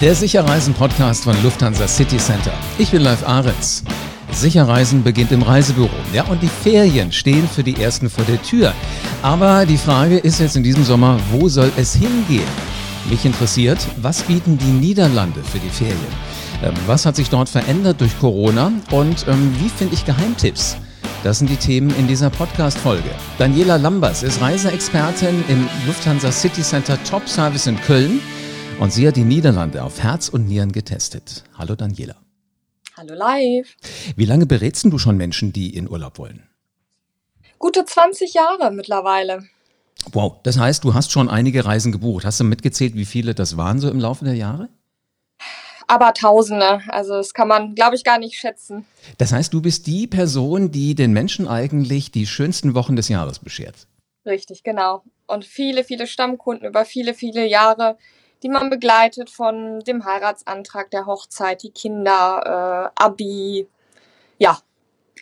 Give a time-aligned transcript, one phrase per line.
[0.00, 2.54] Der Sicherreisen-Podcast von Lufthansa City Center.
[2.78, 3.84] Ich bin Live Ahrens.
[4.32, 5.90] Sicherreisen beginnt im Reisebüro.
[6.14, 8.72] Ja, und die Ferien stehen für die ersten vor der Tür.
[9.20, 12.48] Aber die Frage ist jetzt in diesem Sommer, wo soll es hingehen?
[13.10, 15.98] Mich interessiert, was bieten die Niederlande für die Ferien?
[16.64, 18.72] Ähm, was hat sich dort verändert durch Corona?
[18.90, 20.78] Und ähm, wie finde ich Geheimtipps?
[21.24, 23.10] Das sind die Themen in dieser Podcast-Folge.
[23.36, 28.22] Daniela Lambers ist Reiseexpertin im Lufthansa City Center Top Service in Köln
[28.80, 31.44] und sie hat die Niederlande auf Herz und Nieren getestet.
[31.56, 32.16] Hallo Daniela.
[32.96, 33.76] Hallo live.
[34.16, 36.48] Wie lange berätst du schon Menschen, die in Urlaub wollen?
[37.58, 39.44] Gute 20 Jahre mittlerweile.
[40.12, 42.24] Wow, das heißt, du hast schon einige Reisen gebucht.
[42.24, 44.70] Hast du mitgezählt, wie viele das waren so im Laufe der Jahre?
[45.86, 46.80] Aber Tausende.
[46.88, 48.86] Also das kann man, glaube ich, gar nicht schätzen.
[49.18, 53.40] Das heißt, du bist die Person, die den Menschen eigentlich die schönsten Wochen des Jahres
[53.40, 53.86] beschert.
[54.24, 55.02] Richtig, genau.
[55.26, 57.98] Und viele, viele Stammkunden über viele, viele Jahre,
[58.42, 63.68] die man begleitet von dem Heiratsantrag, der Hochzeit, die Kinder, äh, Abi,
[64.38, 64.58] ja,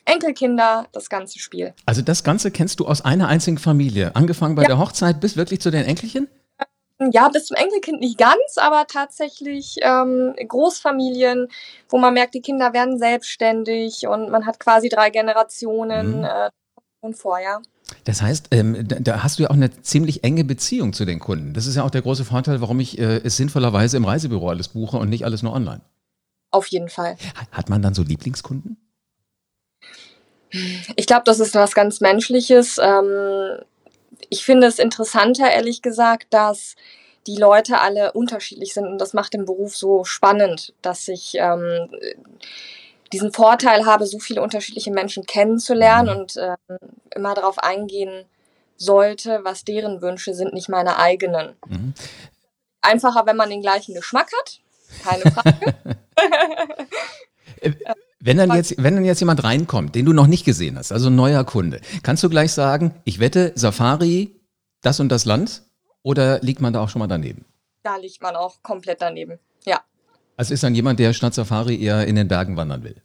[0.04, 1.74] Enkelkinder, das ganze Spiel.
[1.84, 4.68] Also das Ganze kennst du aus einer einzigen Familie, angefangen bei ja.
[4.68, 6.28] der Hochzeit bis wirklich zu den Enkelchen?
[7.12, 11.48] Ja, bis zum Enkelkind nicht ganz, aber tatsächlich ähm, Großfamilien,
[11.88, 16.24] wo man merkt, die Kinder werden selbstständig und man hat quasi drei Generationen mhm.
[16.24, 16.50] äh,
[17.00, 17.60] und vorher.
[18.04, 21.18] Das heißt, ähm, da, da, hast du ja auch eine ziemlich enge Beziehung zu den
[21.18, 21.54] Kunden.
[21.54, 24.68] Das ist ja auch der große Vorteil, warum ich äh, es sinnvollerweise im Reisebüro alles
[24.68, 25.80] buche und nicht alles nur online.
[26.50, 27.16] Auf jeden Fall.
[27.50, 28.76] Hat man dann so Lieblingskunden?
[30.96, 32.78] Ich glaube, das ist was ganz Menschliches.
[32.78, 33.58] Ähm,
[34.30, 36.74] ich finde es interessanter, ehrlich gesagt, dass
[37.26, 41.90] die Leute alle unterschiedlich sind und das macht den Beruf so spannend, dass ich ähm,
[43.12, 46.78] diesen Vorteil habe, so viele unterschiedliche Menschen kennenzulernen und ähm,
[47.14, 48.24] immer darauf eingehen
[48.76, 51.56] sollte, was deren Wünsche sind, nicht meine eigenen.
[51.66, 51.94] Mhm.
[52.80, 54.60] Einfacher, wenn man den gleichen Geschmack hat,
[55.04, 55.74] keine Frage.
[57.60, 57.72] Äh,
[58.20, 61.08] wenn dann, jetzt, wenn dann jetzt jemand reinkommt, den du noch nicht gesehen hast, also
[61.08, 64.36] ein neuer Kunde, kannst du gleich sagen, ich wette, Safari,
[64.82, 65.62] das und das Land?
[66.02, 67.44] Oder liegt man da auch schon mal daneben?
[67.82, 69.80] Da liegt man auch komplett daneben, ja.
[70.38, 73.02] Also ist dann jemand, der statt Safari eher in den Bergen wandern will?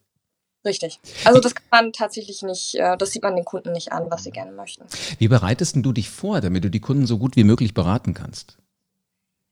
[0.66, 1.02] Richtig.
[1.26, 4.24] Also das kann man tatsächlich nicht, äh, das sieht man den Kunden nicht an, was
[4.24, 4.86] sie gerne möchten.
[5.18, 8.58] Wie bereitest du dich vor, damit du die Kunden so gut wie möglich beraten kannst?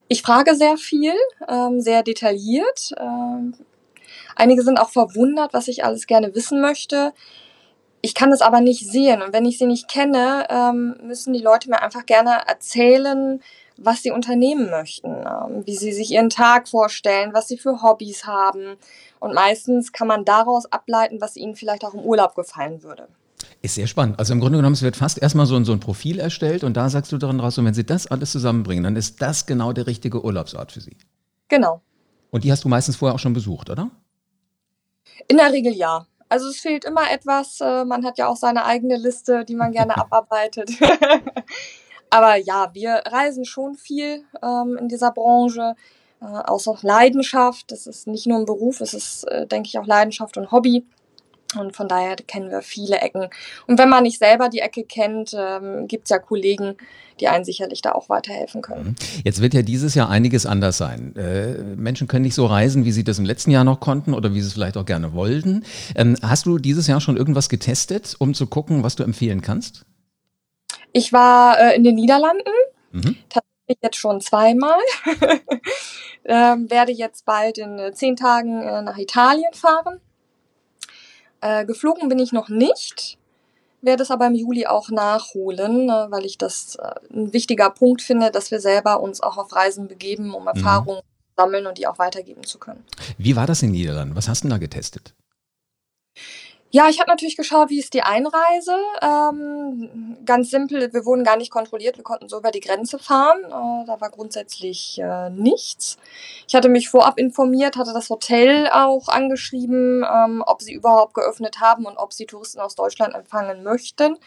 [0.08, 1.14] Ich frage sehr viel,
[1.50, 2.91] ähm, sehr detailliert.
[2.97, 3.56] Ähm,
[4.36, 7.14] Einige sind auch verwundert, was ich alles gerne wissen möchte.
[8.02, 9.22] Ich kann es aber nicht sehen.
[9.22, 13.41] Und wenn ich sie nicht kenne, ähm, müssen die Leute mir einfach gerne erzählen,
[13.84, 18.25] was sie unternehmen möchten, ähm, wie sie sich ihren Tag vorstellen, was sie für Hobbys
[18.25, 18.78] haben.
[19.19, 23.08] Und meistens kann man daraus ableiten, was ihnen vielleicht auch im Urlaub gefallen würde.
[23.62, 24.20] Ist sehr spannend.
[24.20, 26.78] Also im Grunde genommen, es wird fast erstmal so ein, so ein Profil erstellt und
[26.78, 29.74] da sagst du daran raus, und wenn sie das alles zusammenbringen, dann ist das genau
[29.74, 30.97] der richtige Urlaubsort für sie.
[31.47, 31.81] Genau.
[32.31, 33.91] Und die hast du meistens vorher auch schon besucht, oder?
[35.28, 36.08] In der Regel ja.
[36.30, 37.59] Also es fehlt immer etwas.
[37.59, 40.72] Äh, man hat ja auch seine eigene Liste, die man gerne abarbeitet.
[42.11, 45.75] Aber ja, wir reisen schon viel ähm, in dieser Branche.
[46.22, 47.72] Äh, aus Leidenschaft.
[47.72, 50.85] Das ist nicht nur ein Beruf, es ist, äh, denke ich, auch Leidenschaft und Hobby.
[51.59, 53.27] Und von daher kennen wir viele Ecken.
[53.67, 56.75] Und wenn man nicht selber die Ecke kennt, ähm, gibt es ja Kollegen,
[57.19, 58.89] die einen sicherlich da auch weiterhelfen können.
[58.89, 58.95] Mhm.
[59.25, 61.16] Jetzt wird ja dieses Jahr einiges anders sein.
[61.16, 64.33] Äh, Menschen können nicht so reisen, wie sie das im letzten Jahr noch konnten oder
[64.33, 65.66] wie sie es vielleicht auch gerne wollten.
[65.95, 69.85] Ähm, hast du dieses Jahr schon irgendwas getestet, um zu gucken, was du empfehlen kannst?
[70.94, 72.52] Ich war äh, in den Niederlanden,
[72.91, 73.18] mhm.
[73.29, 74.79] tatsächlich jetzt schon zweimal.
[76.25, 80.00] ähm, werde jetzt bald in äh, zehn Tagen äh, nach Italien fahren
[81.41, 83.18] äh, geflogen bin ich noch nicht,
[83.81, 88.02] werde es aber im Juli auch nachholen, äh, weil ich das äh, ein wichtiger Punkt
[88.02, 90.50] finde, dass wir selber uns auch auf Reisen begeben, um mhm.
[90.50, 91.34] Erfahrungen mhm.
[91.35, 92.85] sammeln und die auch weitergeben zu können.
[93.18, 94.16] Wie war das in Niederlanden?
[94.16, 95.16] Was hast du da getestet?
[96.74, 98.78] Ja, ich habe natürlich geschaut, wie ist die Einreise.
[99.02, 103.44] Ähm, ganz simpel, wir wurden gar nicht kontrolliert, wir konnten so über die Grenze fahren.
[103.44, 105.97] Äh, da war grundsätzlich äh, nichts.
[106.47, 111.59] Ich hatte mich vorab informiert, hatte das Hotel auch angeschrieben, ähm, ob sie überhaupt geöffnet
[111.59, 114.17] haben und ob sie Touristen aus Deutschland empfangen möchten.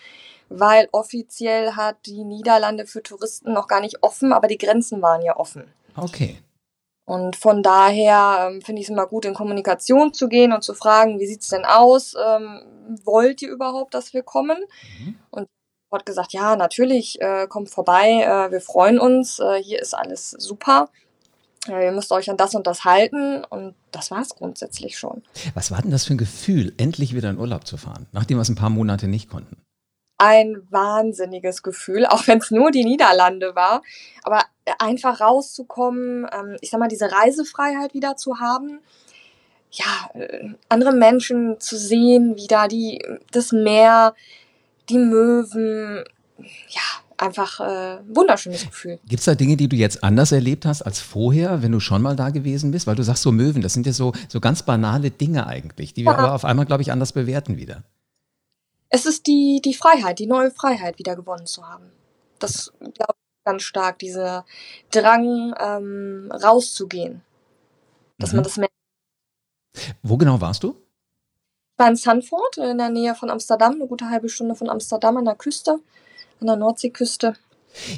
[0.50, 5.23] Weil offiziell hat die Niederlande für Touristen noch gar nicht offen, aber die Grenzen waren
[5.23, 5.64] ja offen.
[5.97, 6.37] Okay.
[7.06, 10.74] Und von daher ähm, finde ich es immer gut, in Kommunikation zu gehen und zu
[10.74, 12.14] fragen, wie sieht's denn aus?
[12.14, 12.62] Ähm,
[13.04, 14.58] wollt ihr überhaupt, dass wir kommen?
[14.98, 15.18] Mhm.
[15.30, 15.48] Und
[15.92, 20.30] hat gesagt, ja, natürlich, äh, kommt vorbei, äh, wir freuen uns, äh, hier ist alles
[20.30, 20.88] super.
[21.68, 25.22] Äh, ihr müsst euch an das und das halten und das war es grundsätzlich schon.
[25.54, 28.42] Was war denn das für ein Gefühl, endlich wieder in Urlaub zu fahren, nachdem wir
[28.42, 29.56] es ein paar Monate nicht konnten?
[30.16, 33.82] ein wahnsinniges Gefühl, auch wenn es nur die Niederlande war.
[34.22, 34.44] Aber
[34.78, 38.81] einfach rauszukommen, ähm, ich sag mal, diese Reisefreiheit wieder zu haben,
[39.70, 44.14] ja, äh, andere Menschen zu sehen, wieder die, das Meer,
[44.88, 46.05] die Möwen,
[46.38, 46.82] ja,
[47.16, 48.99] einfach äh, wunderschönes Gefühl.
[49.06, 52.02] Gibt es da Dinge, die du jetzt anders erlebt hast als vorher, wenn du schon
[52.02, 52.87] mal da gewesen bist?
[52.87, 56.05] Weil du sagst so Möwen, das sind ja so, so ganz banale Dinge eigentlich, die
[56.05, 56.19] wir ja.
[56.19, 57.84] aber auf einmal, glaube ich, anders bewerten wieder.
[58.88, 61.84] Es ist die, die Freiheit, die neue Freiheit wieder gewonnen zu haben.
[62.38, 64.44] Das glaube ich ganz stark, dieser
[64.91, 67.23] Drang ähm, rauszugehen.
[68.19, 68.37] Dass mhm.
[68.37, 68.75] man das merkt.
[70.02, 70.76] Wo genau warst du?
[71.73, 75.17] Ich war in Sanford, in der Nähe von Amsterdam, eine gute halbe Stunde von Amsterdam
[75.17, 75.81] an der Küste
[76.41, 77.35] an der Nordseeküste.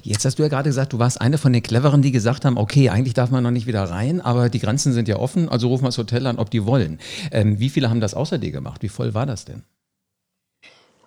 [0.02, 2.56] Jetzt hast du ja gerade gesagt, du warst eine von den Cleveren, die gesagt haben,
[2.56, 5.68] okay, eigentlich darf man noch nicht wieder rein, aber die Grenzen sind ja offen, also
[5.68, 6.98] rufen wir das Hotel an, ob die wollen.
[7.30, 8.82] Ähm, wie viele haben das außer dir gemacht?
[8.82, 9.64] Wie voll war das denn?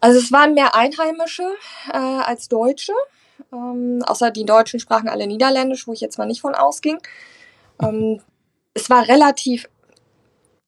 [0.02, 1.44] Also es waren mehr Einheimische
[1.92, 2.94] äh, als Deutsche.
[3.52, 6.98] Ähm, außer die Deutschen sprachen alle Niederländisch, wo ich jetzt mal nicht von ausging.
[7.82, 8.22] Ähm,
[8.74, 9.68] es war relativ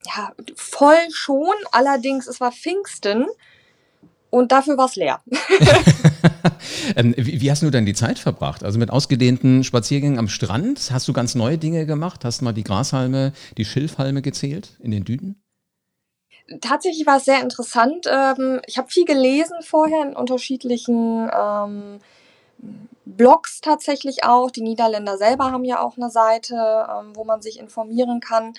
[0.06, 3.28] ja, voll schon, allerdings es war Pfingsten
[4.30, 5.22] und dafür war es leer.
[6.96, 8.64] ähm, wie, wie, hast du denn die Zeit verbracht?
[8.64, 10.90] Also mit ausgedehnten Spaziergängen am Strand?
[10.92, 12.26] Hast du ganz neue Dinge gemacht?
[12.26, 15.42] Hast du mal die Grashalme, die Schilfhalme gezählt in den Dünen?
[16.60, 18.08] Tatsächlich war es sehr interessant.
[18.12, 22.00] Ähm, ich habe viel gelesen vorher in unterschiedlichen ähm,
[23.06, 24.52] Blogs tatsächlich auch.
[24.52, 28.54] Die Niederländer selber haben ja auch eine Seite, ähm, wo man sich informieren kann.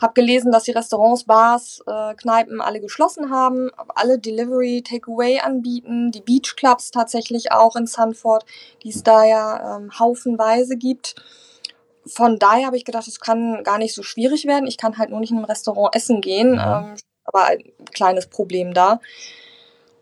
[0.00, 6.10] Habe gelesen, dass die Restaurants, Bars, äh, Kneipen alle geschlossen haben, alle Delivery, Takeaway anbieten,
[6.10, 8.46] die Beachclubs tatsächlich auch in Sanford,
[8.82, 11.16] die es da ja ähm, haufenweise gibt.
[12.06, 14.66] Von daher habe ich gedacht, es kann gar nicht so schwierig werden.
[14.66, 16.80] Ich kann halt nur nicht in einem Restaurant essen gehen, ja.
[16.80, 16.94] ähm,
[17.24, 17.62] aber ein
[17.92, 19.00] kleines Problem da.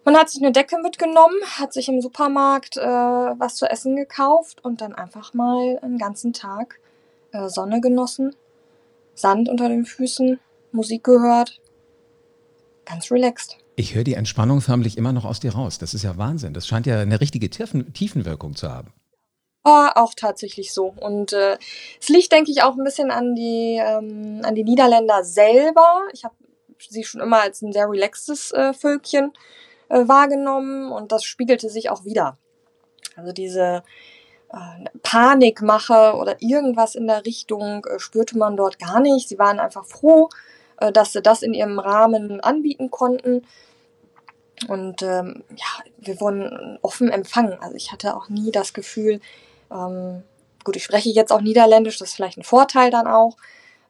[0.09, 4.65] Man hat sich eine Decke mitgenommen, hat sich im Supermarkt äh, was zu essen gekauft
[4.65, 6.81] und dann einfach mal einen ganzen Tag
[7.33, 8.35] äh, Sonne genossen
[9.15, 10.41] Sand unter den Füßen,
[10.73, 11.61] Musik gehört,
[12.87, 13.59] ganz relaxed.
[13.77, 15.77] Ich höre die Entspannung förmlich immer noch aus dir raus.
[15.77, 16.55] Das ist ja Wahnsinn.
[16.55, 18.95] Das scheint ja eine richtige Tiefenwirkung zu haben.
[19.63, 20.87] War auch tatsächlich so.
[20.87, 21.59] Und äh,
[22.01, 26.01] es liegt, denke ich, auch ein bisschen an die, ähm, an die Niederländer selber.
[26.15, 26.35] Ich habe
[26.79, 29.33] sie schon immer als ein sehr relaxtes äh, Völkchen
[29.89, 32.39] äh, wahrgenommen und das spiegelte sich auch wieder.
[33.17, 33.83] Also diese
[34.53, 39.29] äh, Panikmache oder irgendwas in der Richtung äh, spürte man dort gar nicht.
[39.29, 40.29] Sie waren einfach froh,
[40.93, 43.43] dass sie das in ihrem Rahmen anbieten konnten.
[44.69, 47.59] Und ähm, ja, wir wurden offen empfangen.
[47.61, 49.21] Also ich hatte auch nie das Gefühl,
[49.71, 50.23] ähm,
[50.65, 53.37] gut, ich spreche jetzt auch Niederländisch, das ist vielleicht ein Vorteil dann auch.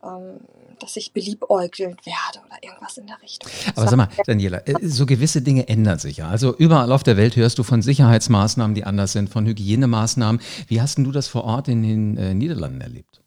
[0.03, 0.41] Ähm,
[0.83, 3.51] dass ich beliebäugelt werde oder irgendwas in der Richtung.
[3.75, 6.29] Aber sag mal, Daniela, äh, so gewisse Dinge ändern sich ja.
[6.29, 10.41] Also überall auf der Welt hörst du von Sicherheitsmaßnahmen, die anders sind, von Hygienemaßnahmen.
[10.67, 13.21] Wie hast du das vor Ort in den äh, Niederlanden erlebt?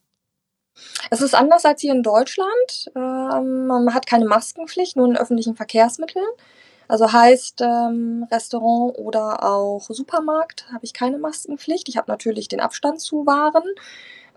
[1.09, 2.91] Es ist anders als hier in Deutschland.
[2.95, 6.25] Ähm, man hat keine Maskenpflicht, nur in öffentlichen Verkehrsmitteln.
[6.87, 11.87] Also heißt ähm, Restaurant oder auch Supermarkt habe ich keine Maskenpflicht.
[11.87, 13.63] Ich habe natürlich den Abstand zu wahren.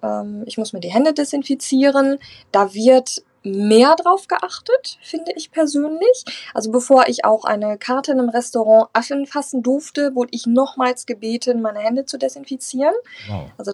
[0.05, 2.19] Ähm, ich muss mir die Hände desinfizieren.
[2.53, 6.25] Da wird mehr drauf geachtet, finde ich persönlich.
[6.55, 11.61] Also bevor ich auch eine Karte in einem Restaurant anfassen durfte, wurde ich nochmals gebeten,
[11.61, 12.95] meine Hände zu desinfizieren.
[13.29, 13.51] Wow.
[13.59, 13.73] Also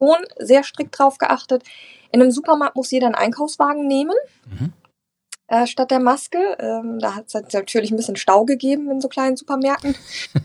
[0.00, 1.64] schon sehr strikt drauf geachtet.
[2.12, 4.16] In einem Supermarkt muss jeder einen Einkaufswagen nehmen.
[4.46, 4.72] Mhm.
[5.48, 6.38] Äh, statt der Maske.
[6.60, 9.96] Ähm, da hat es natürlich ein bisschen Stau gegeben in so kleinen Supermärkten.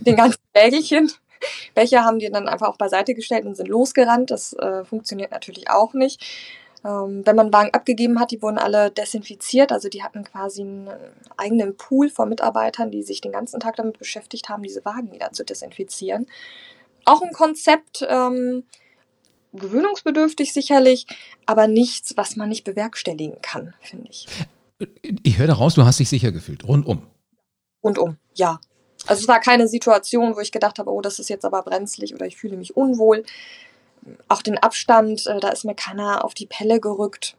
[0.01, 1.11] den ganzen Wägelchen.
[1.73, 4.31] Welche haben die dann einfach auch beiseite gestellt und sind losgerannt.
[4.31, 6.23] Das äh, funktioniert natürlich auch nicht.
[6.85, 9.71] Ähm, wenn man Wagen abgegeben hat, die wurden alle desinfiziert.
[9.71, 10.89] Also die hatten quasi einen
[11.35, 15.31] eigenen Pool von Mitarbeitern, die sich den ganzen Tag damit beschäftigt haben, diese Wagen wieder
[15.31, 16.27] zu desinfizieren.
[17.05, 18.63] Auch ein Konzept, ähm,
[19.53, 21.07] gewöhnungsbedürftig sicherlich,
[21.45, 24.27] aber nichts, was man nicht bewerkstelligen kann, finde ich.
[25.23, 27.07] Ich höre daraus, du hast dich sicher gefühlt, rundum.
[27.83, 28.59] Rundum, ja.
[29.07, 32.13] Also es war keine Situation, wo ich gedacht habe, oh, das ist jetzt aber brenzlig
[32.13, 33.23] oder ich fühle mich unwohl.
[34.27, 37.35] Auch den Abstand, äh, da ist mir keiner auf die Pelle gerückt.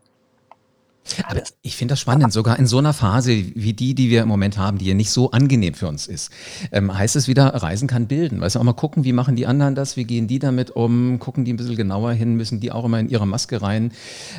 [1.28, 4.28] Aber ich finde das spannend, sogar in so einer Phase wie die, die wir im
[4.28, 6.30] Moment haben, die ja nicht so angenehm für uns ist,
[6.72, 8.40] ähm, heißt es wieder, Reisen kann bilden.
[8.40, 11.18] Weißt du, auch mal gucken, wie machen die anderen das, wie gehen die damit um,
[11.18, 13.92] gucken die ein bisschen genauer hin, müssen die auch immer in ihre Maske rein,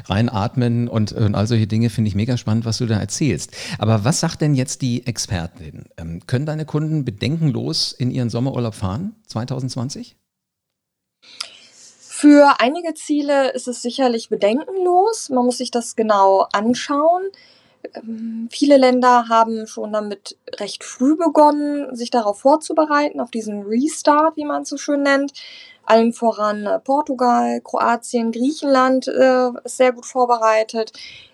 [0.06, 3.52] reinatmen und, und all solche Dinge finde ich mega spannend, was du da erzählst.
[3.80, 5.86] Aber was sagt denn jetzt die Expertin?
[5.98, 10.16] Ähm, können deine Kunden bedenkenlos in ihren Sommerurlaub fahren 2020?
[12.20, 15.30] Für einige Ziele ist es sicherlich bedenkenlos.
[15.30, 17.30] Man muss sich das genau anschauen.
[17.94, 24.36] ähm, viele Länder haben schon damit recht früh begonnen, sich darauf vorzubereiten, auf diesen Restart,
[24.36, 25.34] wie man es so schön nennt.
[25.86, 30.94] Allen voran äh, Portugal, Kroatien, Griechenland äh, ist sehr gut vorbereitet.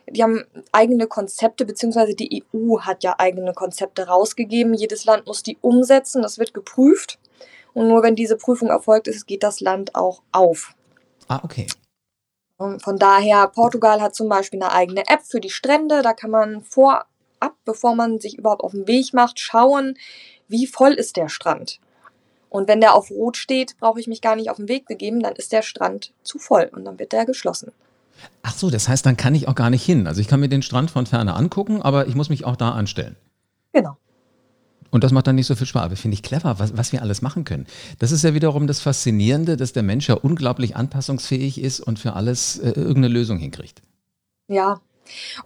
[0.09, 4.73] Die haben eigene Konzepte, beziehungsweise die EU hat ja eigene Konzepte rausgegeben.
[4.73, 7.19] Jedes Land muss die umsetzen, das wird geprüft.
[7.73, 10.73] Und nur wenn diese Prüfung erfolgt ist, geht das Land auch auf.
[11.27, 11.67] Ah, okay.
[12.57, 16.01] Von daher, Portugal hat zum Beispiel eine eigene App für die Strände.
[16.01, 17.07] Da kann man vorab,
[17.65, 19.97] bevor man sich überhaupt auf den Weg macht, schauen,
[20.47, 21.79] wie voll ist der Strand.
[22.49, 25.21] Und wenn der auf Rot steht, brauche ich mich gar nicht auf den Weg begeben,
[25.21, 27.71] dann ist der Strand zu voll und dann wird der geschlossen.
[28.43, 30.05] Ach so, das heißt, dann kann ich auch gar nicht hin.
[30.05, 32.71] Also ich kann mir den Strand von ferne angucken, aber ich muss mich auch da
[32.71, 33.15] anstellen.
[33.73, 33.97] Genau.
[34.93, 35.85] Und das macht dann nicht so viel Spaß.
[35.85, 37.65] Aber finde ich clever, was, was wir alles machen können.
[37.97, 42.13] Das ist ja wiederum das Faszinierende, dass der Mensch ja unglaublich anpassungsfähig ist und für
[42.13, 43.81] alles äh, irgendeine Lösung hinkriegt.
[44.47, 44.81] Ja.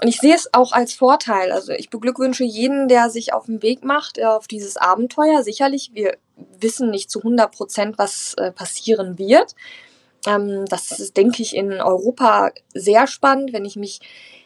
[0.01, 1.54] Und ich sehe es auch als Vorteil.
[1.54, 5.42] Also ich beglückwünsche jeden, der sich auf den Weg macht, äh, auf dieses Abenteuer.
[5.44, 6.18] Sicherlich, wir
[6.60, 9.56] wissen nicht zu 100 Prozent, was äh, passieren wird.
[10.27, 13.54] Ähm, das ist, denke ich, in Europa sehr spannend.
[13.54, 14.01] Wenn ich mich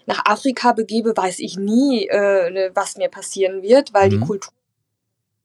[0.05, 4.11] nach Afrika begebe, weiß ich nie, äh, was mir passieren wird, weil mhm.
[4.11, 4.53] die Kultur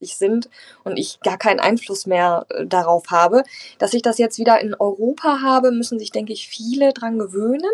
[0.01, 0.49] sind
[0.83, 3.43] und ich gar keinen Einfluss mehr äh, darauf habe.
[3.79, 7.71] Dass ich das jetzt wieder in Europa habe, müssen sich, denke ich, viele dran gewöhnen.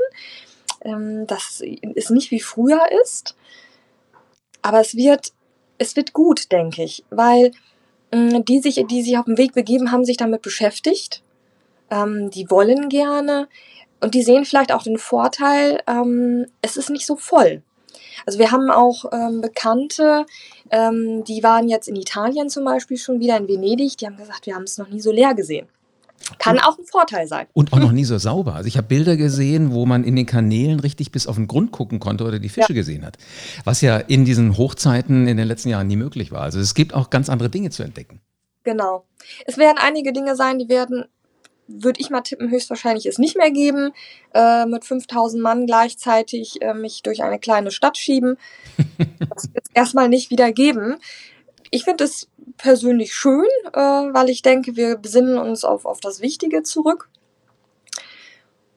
[0.81, 1.61] Ähm, dass
[1.95, 3.35] es nicht wie früher ist.
[4.61, 5.33] Aber es wird,
[5.77, 7.51] es wird gut, denke ich, weil
[8.11, 11.23] äh, die sich, die sich auf den Weg begeben, haben sich damit beschäftigt.
[11.89, 13.47] Ähm, die wollen gerne
[14.01, 17.61] und die sehen vielleicht auch den Vorteil, ähm, es ist nicht so voll.
[18.25, 20.25] Also wir haben auch ähm, Bekannte,
[20.69, 24.45] ähm, die waren jetzt in Italien zum Beispiel schon wieder in Venedig, die haben gesagt,
[24.45, 25.67] wir haben es noch nie so leer gesehen.
[26.39, 27.47] Kann auch ein Vorteil sein.
[27.53, 28.55] Und auch noch nie so sauber.
[28.55, 31.71] Also ich habe Bilder gesehen, wo man in den Kanälen richtig bis auf den Grund
[31.71, 32.75] gucken konnte oder die Fische ja.
[32.75, 33.17] gesehen hat.
[33.65, 36.41] Was ja in diesen Hochzeiten in den letzten Jahren nie möglich war.
[36.41, 38.21] Also es gibt auch ganz andere Dinge zu entdecken.
[38.63, 39.05] Genau.
[39.45, 41.05] Es werden einige Dinge sein, die werden
[41.75, 43.91] würde ich mal tippen, höchstwahrscheinlich es nicht mehr geben,
[44.33, 48.37] äh, mit 5000 Mann gleichzeitig äh, mich durch eine kleine Stadt schieben.
[49.33, 50.97] Das wird es erstmal nicht wieder geben.
[51.71, 52.27] Ich finde es
[52.57, 57.09] persönlich schön, äh, weil ich denke, wir besinnen uns auf, auf das Wichtige zurück.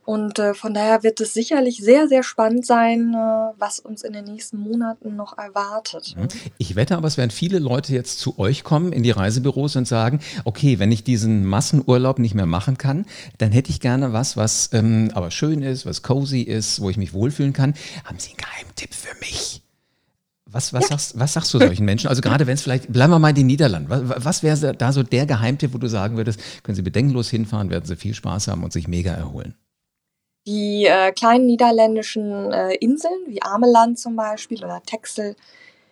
[0.07, 3.17] Und äh, von daher wird es sicherlich sehr, sehr spannend sein, äh,
[3.59, 6.15] was uns in den nächsten Monaten noch erwartet.
[6.17, 6.29] Mhm.
[6.59, 9.89] Ich wette aber, es werden viele Leute jetzt zu euch kommen in die Reisebüros und
[9.89, 13.05] sagen, okay, wenn ich diesen Massenurlaub nicht mehr machen kann,
[13.39, 16.99] dann hätte ich gerne was, was ähm, aber schön ist, was cozy ist, wo ich
[16.99, 17.75] mich wohlfühlen kann.
[18.05, 19.63] Haben Sie einen Geheimtipp für mich?
[20.49, 20.91] Was, was, ja.
[20.91, 22.07] sagst, was sagst du solchen Menschen?
[22.07, 23.91] Also gerade wenn es vielleicht, bleiben wir mal in den Niederlanden.
[23.91, 27.71] Was, was wäre da so der Geheimtipp, wo du sagen würdest, können Sie bedenkenlos hinfahren,
[27.71, 29.57] werden Sie viel Spaß haben und sich mega erholen?
[30.47, 35.35] Die äh, kleinen niederländischen äh, Inseln, wie Ameland zum Beispiel oder Texel,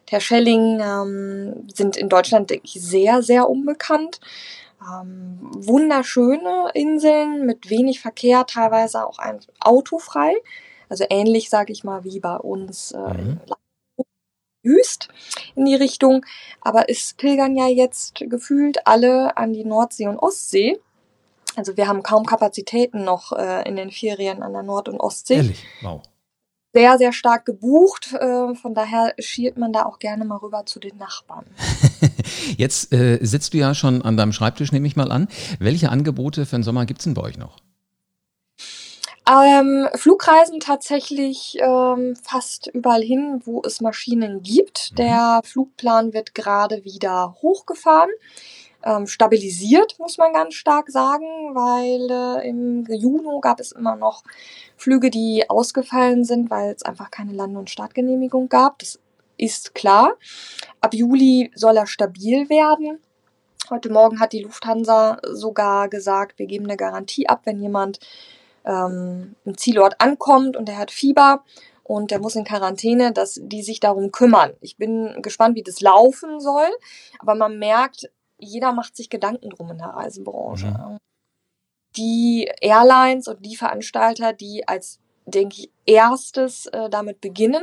[0.06, 4.20] Terschelling, ähm, sind in Deutschland, denke ich, sehr, sehr unbekannt.
[4.80, 10.34] Ähm, wunderschöne Inseln mit wenig Verkehr, teilweise auch ein autofrei.
[10.88, 13.40] Also ähnlich, sage ich mal, wie bei uns äh, mhm.
[14.62, 15.08] Wüst
[15.54, 16.24] in die Richtung.
[16.60, 20.78] Aber es pilgern ja jetzt gefühlt alle an die Nordsee und Ostsee.
[21.56, 25.36] Also wir haben kaum Kapazitäten noch äh, in den Ferien an der Nord- und Ostsee.
[25.36, 25.64] Ehrlich?
[25.82, 26.02] Wow.
[26.72, 28.12] Sehr, sehr stark gebucht.
[28.14, 31.46] Äh, von daher schielt man da auch gerne mal rüber zu den Nachbarn.
[32.56, 35.28] Jetzt äh, sitzt du ja schon an deinem Schreibtisch, nehme ich mal an.
[35.60, 37.58] Welche Angebote für den Sommer gibt es denn bei euch noch?
[39.26, 44.90] Ähm, Flugreisen tatsächlich ähm, fast überall hin, wo es Maschinen gibt.
[44.92, 44.96] Mhm.
[44.96, 48.10] Der Flugplan wird gerade wieder hochgefahren
[48.84, 54.22] ähm, stabilisiert, muss man ganz stark sagen, weil äh, im Juni gab es immer noch
[54.76, 58.78] Flüge, die ausgefallen sind, weil es einfach keine Land- und Startgenehmigung gab.
[58.78, 58.98] Das
[59.36, 60.14] ist klar.
[60.80, 63.00] Ab Juli soll er stabil werden.
[63.70, 67.98] Heute Morgen hat die Lufthansa sogar gesagt, wir geben eine Garantie ab, wenn jemand
[68.66, 71.42] ähm, im Zielort ankommt und er hat Fieber
[71.82, 74.52] und der muss in Quarantäne, dass die sich darum kümmern.
[74.60, 76.68] Ich bin gespannt, wie das laufen soll,
[77.18, 80.66] aber man merkt, jeder macht sich Gedanken drum in der Reisebranche.
[80.66, 80.98] Mhm.
[81.96, 87.62] Die Airlines und die Veranstalter, die als denke ich, erstes äh, damit beginnen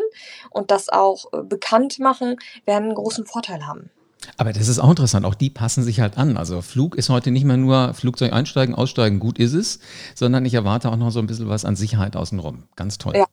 [0.50, 3.92] und das auch äh, bekannt machen, werden einen großen Vorteil haben.
[4.38, 6.38] Aber das ist auch interessant, auch die passen sich halt an.
[6.38, 9.80] Also Flug ist heute nicht mehr nur Flugzeug einsteigen, aussteigen, gut ist es,
[10.16, 12.64] sondern ich erwarte auch noch so ein bisschen was an Sicherheit außenrum.
[12.76, 13.16] Ganz toll.
[13.16, 13.26] Ja.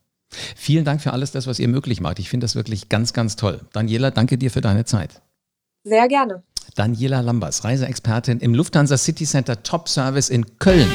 [0.57, 2.18] Vielen Dank für alles das, was ihr möglich macht.
[2.18, 3.61] Ich finde das wirklich ganz, ganz toll.
[3.73, 5.23] Daniela, danke dir für deine Zeit.
[5.85, 6.42] Sehr gerne.
[6.78, 10.87] Daniela Lambers, Reiseexpertin im Lufthansa City Center Top Service in Köln.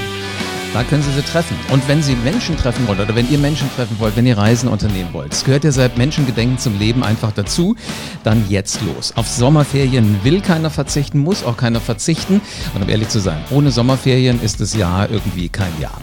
[0.73, 1.57] Da können Sie sie treffen.
[1.71, 4.69] Und wenn Sie Menschen treffen wollen oder wenn ihr Menschen treffen wollt, wenn ihr Reisen
[4.69, 7.75] unternehmen wollt, es gehört ja seit Menschengedenken zum Leben einfach dazu,
[8.23, 9.11] dann jetzt los.
[9.17, 12.39] Auf Sommerferien will keiner verzichten, muss auch keiner verzichten.
[12.73, 15.99] Und um ehrlich zu sein, ohne Sommerferien ist das Jahr irgendwie kein Jahr.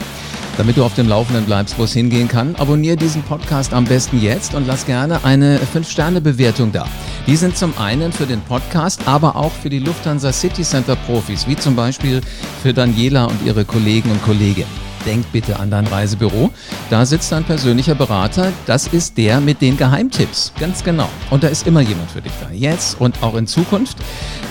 [0.59, 4.21] Damit du auf dem Laufenden bleibst, wo es hingehen kann, abonniere diesen Podcast am besten
[4.21, 6.87] jetzt und lass gerne eine 5-Sterne-Bewertung da.
[7.27, 11.47] Die sind zum einen für den Podcast, aber auch für die Lufthansa City Center Profis,
[11.47, 12.21] wie zum Beispiel
[12.63, 14.91] für Daniela und ihre Kollegen und Kolleginnen.
[15.07, 16.51] Denk bitte an dein Reisebüro.
[16.91, 18.53] Da sitzt ein persönlicher Berater.
[18.67, 20.53] Das ist der mit den Geheimtipps.
[20.59, 21.09] Ganz genau.
[21.31, 22.51] Und da ist immer jemand für dich da.
[22.53, 23.97] Jetzt und auch in Zukunft.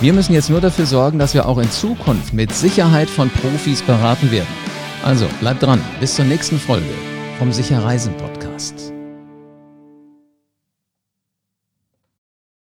[0.01, 3.81] Wir müssen jetzt nur dafür sorgen, dass wir auch in Zukunft mit Sicherheit von Profis
[3.81, 4.47] beraten werden.
[5.03, 5.81] Also bleib dran.
[5.99, 6.85] Bis zur nächsten Folge
[7.37, 8.98] vom Sicher Reisen Podcast.